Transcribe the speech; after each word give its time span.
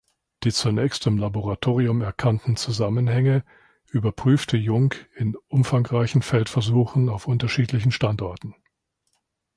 Die 0.45 0.51
zunächst 0.51 1.05
im 1.05 1.19
Laboratorium 1.19 2.01
erkannten 2.01 2.55
Zusammenhänge 2.55 3.43
überprüfte 3.91 4.57
Jungk 4.57 5.07
in 5.15 5.37
umfangreichen 5.47 6.23
Feldversuchen 6.23 7.07
auf 7.07 7.27
unterschiedlichen 7.27 7.91
Standorten. 7.91 8.55